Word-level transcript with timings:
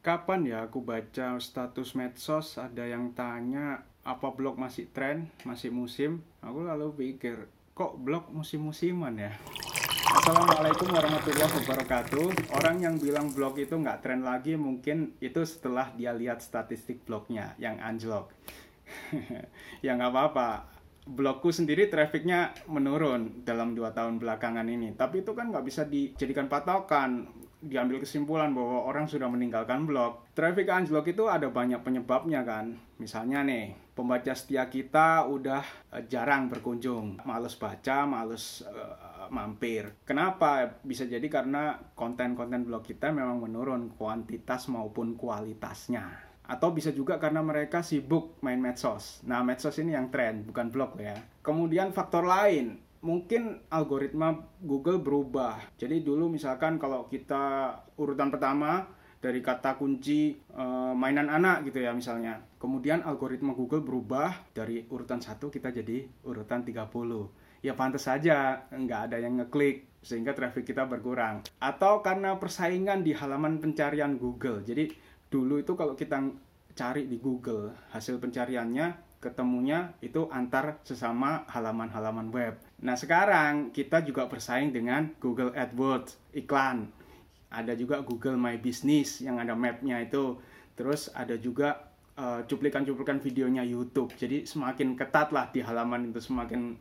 kapan 0.00 0.48
ya 0.48 0.58
aku 0.64 0.80
baca 0.80 1.36
status 1.36 1.92
medsos 1.92 2.56
ada 2.56 2.88
yang 2.88 3.12
tanya 3.12 3.84
apa 4.00 4.32
blog 4.32 4.56
masih 4.56 4.88
tren, 4.88 5.28
masih 5.44 5.68
musim? 5.68 6.24
Aku 6.40 6.64
lalu 6.64 6.88
pikir, 6.96 7.52
kok 7.76 8.00
blog 8.00 8.32
musim-musiman 8.32 9.12
ya? 9.12 9.32
Assalamualaikum 10.10 10.88
warahmatullahi 10.88 11.52
wabarakatuh. 11.52 12.56
Orang 12.56 12.80
yang 12.80 12.96
bilang 12.96 13.28
blog 13.28 13.60
itu 13.60 13.76
nggak 13.76 14.00
tren 14.00 14.24
lagi 14.24 14.56
mungkin 14.56 15.20
itu 15.20 15.44
setelah 15.44 15.92
dia 15.92 16.16
lihat 16.16 16.40
statistik 16.40 17.04
blognya 17.04 17.52
yang 17.60 17.76
anjlok. 17.76 18.32
ya 19.84 20.00
nggak 20.00 20.10
apa-apa. 20.10 20.80
Blogku 21.04 21.52
sendiri 21.52 21.92
trafficnya 21.92 22.56
menurun 22.72 23.44
dalam 23.44 23.76
dua 23.76 23.92
tahun 23.92 24.16
belakangan 24.16 24.64
ini. 24.64 24.96
Tapi 24.96 25.20
itu 25.20 25.36
kan 25.36 25.52
nggak 25.52 25.64
bisa 25.68 25.84
dijadikan 25.84 26.48
patokan 26.48 27.28
diambil 27.60 28.00
kesimpulan 28.00 28.52
bahwa 28.56 28.88
orang 28.88 29.04
sudah 29.04 29.28
meninggalkan 29.28 29.84
blog. 29.84 30.24
Traffic 30.32 30.66
anjlok 30.68 31.12
itu 31.12 31.28
ada 31.28 31.52
banyak 31.52 31.84
penyebabnya 31.84 32.40
kan. 32.42 32.76
Misalnya 32.96 33.44
nih, 33.44 33.76
pembaca 33.92 34.32
setia 34.32 34.68
kita 34.72 35.28
udah 35.28 35.64
uh, 35.92 36.02
jarang 36.08 36.48
berkunjung, 36.48 37.20
males 37.28 37.56
baca, 37.60 38.08
males 38.08 38.64
uh, 38.64 39.28
mampir. 39.28 39.92
Kenapa? 40.08 40.80
Bisa 40.80 41.04
jadi 41.04 41.24
karena 41.28 41.76
konten-konten 41.92 42.64
blog 42.64 42.84
kita 42.84 43.12
memang 43.12 43.44
menurun 43.44 43.92
kuantitas 43.94 44.66
maupun 44.72 45.14
kualitasnya 45.14 46.30
atau 46.50 46.74
bisa 46.74 46.90
juga 46.90 47.22
karena 47.22 47.46
mereka 47.46 47.78
sibuk 47.78 48.42
main 48.42 48.58
medsos. 48.58 49.22
Nah, 49.22 49.46
medsos 49.46 49.78
ini 49.78 49.94
yang 49.94 50.10
tren, 50.10 50.42
bukan 50.42 50.74
blog 50.74 50.98
ya. 50.98 51.14
Kemudian 51.46 51.94
faktor 51.94 52.26
lain, 52.26 52.82
mungkin 53.00 53.64
algoritma 53.72 54.36
Google 54.60 55.00
berubah. 55.00 55.60
Jadi 55.76 56.04
dulu 56.04 56.28
misalkan 56.28 56.76
kalau 56.76 57.08
kita 57.08 57.76
urutan 57.96 58.28
pertama 58.28 58.88
dari 59.20 59.44
kata 59.44 59.76
kunci 59.76 60.32
e, 60.36 60.64
mainan 60.96 61.28
anak 61.28 61.68
gitu 61.68 61.84
ya 61.84 61.92
misalnya. 61.92 62.40
Kemudian 62.60 63.04
algoritma 63.04 63.56
Google 63.56 63.84
berubah 63.84 64.52
dari 64.52 64.84
urutan 64.88 65.20
satu 65.20 65.48
kita 65.48 65.72
jadi 65.72 66.04
urutan 66.24 66.64
30. 66.64 66.88
Ya 67.60 67.76
pantas 67.76 68.08
saja 68.08 68.64
nggak 68.72 69.12
ada 69.12 69.16
yang 69.20 69.36
ngeklik 69.40 70.00
sehingga 70.00 70.32
traffic 70.32 70.64
kita 70.64 70.88
berkurang. 70.88 71.44
Atau 71.60 72.00
karena 72.00 72.36
persaingan 72.40 73.04
di 73.04 73.12
halaman 73.12 73.60
pencarian 73.60 74.16
Google. 74.16 74.64
Jadi 74.64 74.88
dulu 75.28 75.60
itu 75.60 75.76
kalau 75.76 75.92
kita 75.92 76.20
cari 76.72 77.04
di 77.04 77.20
Google 77.20 77.92
hasil 77.92 78.16
pencariannya 78.16 79.09
ketemunya 79.20 79.92
itu 80.00 80.26
antar 80.32 80.80
sesama 80.82 81.44
halaman-halaman 81.52 82.32
web. 82.32 82.56
Nah 82.80 82.96
sekarang 82.96 83.68
kita 83.70 84.00
juga 84.00 84.24
bersaing 84.26 84.72
dengan 84.72 85.12
Google 85.20 85.52
AdWords 85.52 86.16
iklan. 86.32 86.88
Ada 87.52 87.76
juga 87.76 88.00
Google 88.00 88.40
My 88.40 88.56
Business 88.56 89.20
yang 89.20 89.36
ada 89.36 89.52
mapnya 89.52 90.00
itu. 90.00 90.40
Terus 90.72 91.12
ada 91.12 91.36
juga 91.36 91.90
cuplikan 92.20 92.44
cuplikan-cuplikan 92.84 93.18
videonya 93.20 93.64
YouTube. 93.64 94.12
Jadi 94.12 94.44
semakin 94.44 94.92
ketat 94.92 95.32
lah 95.32 95.48
di 95.48 95.64
halaman 95.64 96.12
itu 96.12 96.20
semakin 96.20 96.76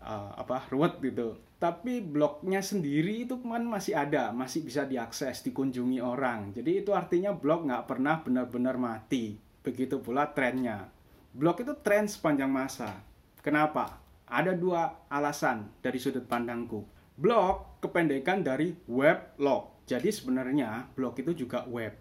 uh, 0.00 0.32
apa 0.40 0.64
ruwet 0.72 1.00
gitu. 1.04 1.36
Tapi 1.60 2.00
blognya 2.00 2.60
sendiri 2.60 3.24
itu 3.24 3.40
kan 3.40 3.64
masih 3.64 3.96
ada, 3.96 4.32
masih 4.32 4.64
bisa 4.64 4.84
diakses, 4.84 5.44
dikunjungi 5.44 6.00
orang. 6.00 6.52
Jadi 6.52 6.84
itu 6.84 6.92
artinya 6.92 7.32
blog 7.32 7.68
nggak 7.68 7.84
pernah 7.88 8.20
benar-benar 8.20 8.76
mati. 8.80 9.36
Begitu 9.64 10.00
pula 10.00 10.32
trennya 10.32 10.88
blog 11.34 11.66
itu 11.66 11.74
tren 11.82 12.06
sepanjang 12.06 12.48
masa. 12.48 13.02
Kenapa? 13.42 13.98
Ada 14.30 14.54
dua 14.54 15.04
alasan 15.10 15.68
dari 15.82 15.98
sudut 15.98 16.24
pandangku. 16.30 16.86
Blog 17.18 17.82
kependekan 17.82 18.46
dari 18.46 18.78
web 18.86 19.34
log. 19.42 19.84
Jadi 19.84 20.08
sebenarnya 20.14 20.88
blog 20.94 21.18
itu 21.20 21.44
juga 21.44 21.66
web. 21.68 21.92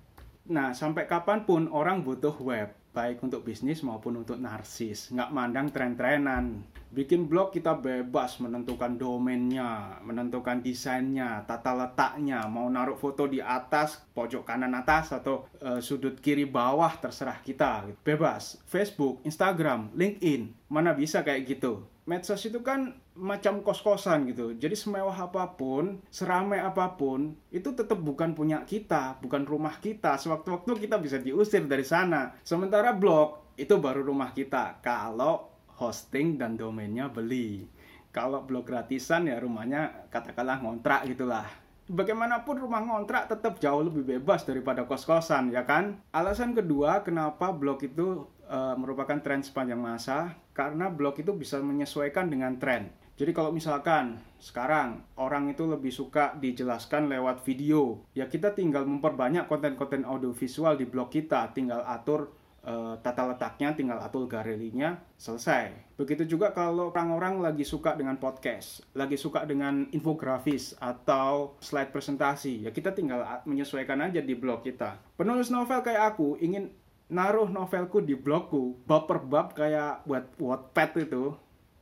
Nah, 0.47 0.71
sampai 0.71 1.09
kapan 1.09 1.43
pun 1.43 1.67
orang 1.67 2.05
butuh 2.05 2.37
web 2.39 2.71
baik 2.93 3.25
untuk 3.25 3.41
bisnis 3.41 3.81
maupun 3.81 4.21
untuk 4.21 4.37
narsis. 4.37 5.09
Nggak 5.09 5.33
mandang 5.33 5.67
tren-trenan. 5.73 6.61
Bikin 6.93 7.25
blog 7.25 7.49
kita 7.49 7.73
bebas 7.73 8.37
menentukan 8.37 9.01
domainnya, 9.01 9.97
menentukan 10.05 10.61
desainnya, 10.61 11.41
tata 11.49 11.73
letaknya, 11.73 12.45
mau 12.45 12.69
naruh 12.69 12.93
foto 12.93 13.25
di 13.25 13.41
atas, 13.41 13.97
pojok 14.13 14.45
kanan 14.45 14.77
atas, 14.77 15.09
atau 15.09 15.49
e, 15.57 15.81
sudut 15.81 16.21
kiri 16.21 16.45
bawah, 16.45 16.93
terserah 17.01 17.41
kita. 17.41 17.89
Bebas. 18.05 18.61
Facebook, 18.69 19.25
Instagram, 19.25 19.89
LinkedIn, 19.97 20.53
mana 20.69 20.93
bisa 20.93 21.25
kayak 21.25 21.49
gitu. 21.49 21.81
Medsos 22.03 22.43
itu 22.43 22.59
kan 22.59 22.99
macam 23.15 23.63
kos-kosan 23.63 24.27
gitu. 24.27 24.51
Jadi 24.59 24.75
semewah 24.75 25.31
apa 25.31 25.55
pun, 25.55 26.03
seramai 26.11 26.59
apa 26.59 26.99
pun, 26.99 27.31
itu 27.47 27.71
tetap 27.71 27.95
bukan 28.03 28.35
punya 28.35 28.67
kita, 28.67 29.23
bukan 29.23 29.47
rumah 29.47 29.79
kita. 29.79 30.19
Sewaktu-waktu 30.19 30.83
kita 30.83 30.99
bisa 30.99 31.23
diusir 31.23 31.63
dari 31.63 31.87
sana. 31.87 32.35
Sementara 32.43 32.91
blog 32.91 33.55
itu 33.55 33.79
baru 33.79 34.03
rumah 34.03 34.35
kita. 34.35 34.83
Kalau 34.83 35.47
hosting 35.79 36.35
dan 36.35 36.59
domainnya 36.59 37.07
beli. 37.07 37.63
Kalau 38.11 38.43
blog 38.43 38.67
gratisan 38.67 39.31
ya 39.31 39.39
rumahnya 39.39 40.11
katakanlah 40.11 40.59
ngontrak 40.59 41.07
gitulah. 41.07 41.62
Bagaimanapun 41.83 42.63
rumah 42.63 42.79
ngontrak 42.79 43.27
tetap 43.27 43.59
jauh 43.59 43.83
lebih 43.83 44.07
bebas 44.07 44.47
daripada 44.47 44.87
kos-kosan 44.87 45.51
ya 45.51 45.67
kan? 45.67 45.99
Alasan 46.15 46.55
kedua 46.55 47.03
kenapa 47.03 47.51
blog 47.51 47.83
itu 47.83 48.23
e, 48.47 48.59
merupakan 48.79 49.19
tren 49.19 49.43
sepanjang 49.43 49.83
masa 49.83 50.39
karena 50.55 50.87
blog 50.87 51.19
itu 51.19 51.35
bisa 51.35 51.59
menyesuaikan 51.59 52.31
dengan 52.31 52.55
tren. 52.55 52.87
Jadi 53.13 53.35
kalau 53.35 53.51
misalkan 53.51 54.17
sekarang 54.39 55.03
orang 55.19 55.51
itu 55.51 55.67
lebih 55.67 55.91
suka 55.91 56.33
dijelaskan 56.39 57.11
lewat 57.11 57.45
video, 57.45 58.01
ya 58.17 58.25
kita 58.25 58.55
tinggal 58.57 58.87
memperbanyak 58.89 59.45
konten-konten 59.45 60.01
audiovisual 60.07 60.79
di 60.79 60.89
blog 60.89 61.13
kita, 61.13 61.51
tinggal 61.53 61.85
atur 61.85 62.33
uh, 62.63 62.95
tata 63.03 63.35
letaknya 63.35 63.75
tinggal 63.75 63.99
atur 63.99 64.25
galerinya 64.25 64.99
selesai. 65.19 65.95
Begitu 65.99 66.35
juga 66.35 66.55
kalau 66.55 66.89
orang-orang 66.89 67.43
lagi 67.43 67.67
suka 67.67 67.93
dengan 67.93 68.17
podcast, 68.17 68.83
lagi 68.95 69.19
suka 69.19 69.43
dengan 69.43 69.87
infografis 69.91 70.73
atau 70.79 71.59
slide 71.59 71.91
presentasi, 71.93 72.65
ya 72.67 72.71
kita 72.71 72.95
tinggal 72.95 73.23
menyesuaikan 73.45 73.99
aja 74.01 74.23
di 74.23 74.33
blog 74.33 74.65
kita. 74.65 74.97
Penulis 75.19 75.51
novel 75.53 75.83
kayak 75.83 76.15
aku 76.15 76.39
ingin 76.39 76.71
naruh 77.11 77.51
novelku 77.51 78.01
di 78.01 78.17
blogku 78.17 78.79
bab 78.87 79.05
per 79.05 79.21
bab 79.21 79.53
kayak 79.53 80.07
buat 80.07 80.33
Wattpad 80.39 80.91
itu, 81.05 81.35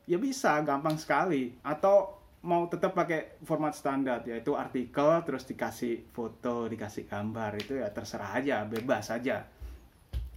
ya 0.09 0.17
bisa 0.19 0.59
gampang 0.65 0.99
sekali. 0.99 1.55
Atau 1.63 2.19
mau 2.41 2.65
tetap 2.65 2.97
pakai 2.97 3.37
format 3.45 3.69
standar 3.77 4.25
yaitu 4.25 4.57
artikel 4.57 5.21
terus 5.23 5.45
dikasih 5.45 6.09
foto, 6.09 6.65
dikasih 6.65 7.05
gambar 7.05 7.53
itu 7.61 7.77
ya 7.77 7.93
terserah 7.93 8.33
aja, 8.41 8.65
bebas 8.65 9.13
aja 9.13 9.45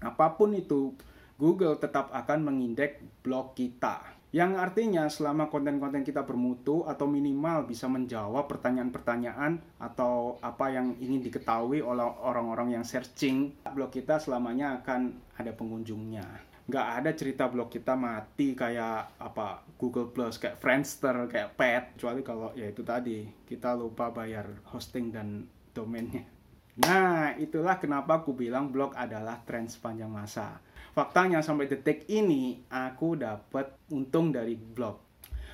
apa 0.04 0.36
pun 0.36 0.52
itu, 0.52 0.92
Google 1.34 1.80
tetap 1.80 2.14
akan 2.14 2.46
mengindeks 2.46 3.02
blog 3.24 3.58
kita. 3.58 4.14
Yang 4.34 4.52
artinya 4.58 5.06
selama 5.06 5.46
konten-konten 5.46 6.02
kita 6.02 6.26
bermutu 6.26 6.82
atau 6.90 7.06
minimal 7.06 7.70
bisa 7.70 7.86
menjawab 7.86 8.50
pertanyaan-pertanyaan 8.50 9.62
atau 9.78 10.42
apa 10.42 10.74
yang 10.74 10.98
ingin 10.98 11.22
diketahui 11.22 11.78
oleh 11.78 12.02
orang-orang 12.02 12.74
yang 12.74 12.82
searching, 12.82 13.54
blog 13.62 13.94
kita 13.94 14.18
selamanya 14.18 14.82
akan 14.82 15.14
ada 15.38 15.54
pengunjungnya. 15.54 16.26
Nggak 16.66 16.86
ada 16.98 17.10
cerita 17.14 17.46
blog 17.46 17.70
kita 17.70 17.94
mati 17.94 18.58
kayak 18.58 19.22
apa 19.22 19.62
Google 19.78 20.10
Plus, 20.10 20.34
kayak 20.42 20.58
Friendster, 20.58 21.30
kayak 21.30 21.54
Pet. 21.54 21.94
Kecuali 21.94 22.26
kalau 22.26 22.50
ya 22.58 22.66
itu 22.66 22.82
tadi, 22.82 23.22
kita 23.46 23.78
lupa 23.78 24.10
bayar 24.10 24.50
hosting 24.74 25.14
dan 25.14 25.46
domainnya. 25.70 26.33
Nah, 26.74 27.38
itulah 27.38 27.78
kenapa 27.78 28.18
aku 28.18 28.34
bilang 28.34 28.74
blog 28.74 28.98
adalah 28.98 29.38
tren 29.46 29.70
sepanjang 29.70 30.10
masa. 30.10 30.58
Faktanya 30.90 31.38
sampai 31.38 31.70
detik 31.70 32.06
ini 32.10 32.66
aku 32.66 33.14
dapat 33.14 33.78
untung 33.94 34.34
dari 34.34 34.58
blog. 34.58 34.98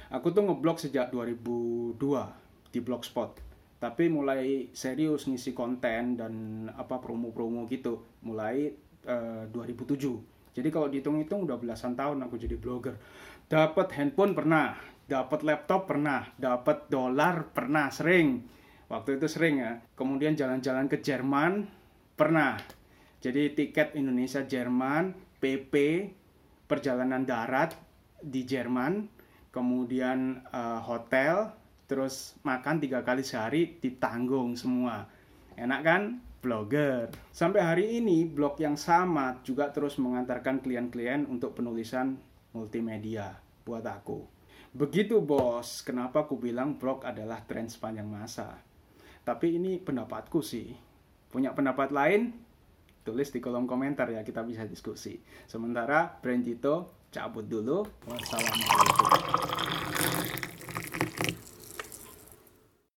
Aku 0.08 0.32
tuh 0.32 0.48
ngeblog 0.48 0.80
sejak 0.80 1.12
2002 1.12 2.00
di 2.72 2.80
Blogspot. 2.80 3.36
Tapi 3.80 4.12
mulai 4.12 4.68
serius 4.76 5.24
ngisi 5.28 5.56
konten 5.56 6.16
dan 6.16 6.34
apa 6.76 7.00
promo-promo 7.00 7.64
gitu 7.68 8.20
mulai 8.24 8.72
uh, 9.08 9.44
eh, 9.48 9.52
2007. 9.52 10.56
Jadi 10.56 10.68
kalau 10.68 10.92
dihitung-hitung 10.92 11.48
udah 11.48 11.56
belasan 11.56 11.96
tahun 11.96 12.20
aku 12.26 12.36
jadi 12.36 12.60
blogger. 12.60 12.98
Dapat 13.48 13.96
handphone 13.96 14.36
pernah, 14.36 14.76
dapat 15.08 15.40
laptop 15.46 15.88
pernah, 15.88 16.26
dapat 16.36 16.90
dolar 16.92 17.48
pernah 17.54 17.88
sering 17.88 18.44
Waktu 18.90 19.22
itu 19.22 19.30
sering 19.30 19.62
ya. 19.62 19.78
Kemudian 19.94 20.34
jalan-jalan 20.34 20.90
ke 20.90 20.98
Jerman 20.98 21.70
pernah. 22.18 22.58
Jadi 23.22 23.54
tiket 23.54 23.94
Indonesia 23.94 24.42
Jerman, 24.42 25.14
PP, 25.38 25.74
perjalanan 26.66 27.22
darat 27.22 27.78
di 28.18 28.42
Jerman, 28.42 29.06
kemudian 29.54 30.42
uh, 30.50 30.82
hotel, 30.82 31.54
terus 31.86 32.34
makan 32.42 32.82
tiga 32.82 33.06
kali 33.06 33.22
sehari 33.22 33.78
ditanggung 33.78 34.58
semua. 34.58 35.06
Enak 35.54 35.80
kan? 35.86 36.02
Blogger. 36.40 37.12
Sampai 37.30 37.60
hari 37.60 38.00
ini 38.00 38.24
blog 38.24 38.56
yang 38.58 38.74
sama 38.74 39.44
juga 39.44 39.68
terus 39.70 40.00
mengantarkan 40.00 40.64
klien-klien 40.64 41.28
untuk 41.28 41.52
penulisan 41.52 42.16
multimedia 42.56 43.36
buat 43.62 43.84
aku. 43.84 44.24
Begitu 44.72 45.20
bos, 45.20 45.84
kenapa 45.84 46.24
aku 46.24 46.40
bilang 46.40 46.80
blog 46.80 47.04
adalah 47.04 47.44
tren 47.44 47.68
sepanjang 47.68 48.08
masa. 48.08 48.69
Tapi 49.24 49.60
ini 49.60 49.80
pendapatku 49.80 50.44
sih. 50.44 50.68
Punya 51.30 51.54
pendapat 51.54 51.94
lain? 51.94 52.50
tulis 53.00 53.32
di 53.32 53.40
kolom 53.40 53.64
komentar 53.64 54.12
ya 54.12 54.20
kita 54.20 54.44
bisa 54.44 54.68
diskusi 54.68 55.16
sementara 55.48 56.20
Brandito 56.20 57.08
cabut 57.08 57.48
dulu 57.48 57.80
wassalamualaikum 58.04 60.49